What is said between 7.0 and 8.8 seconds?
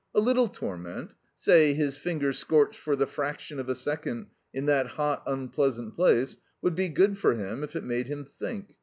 for him if it made him think.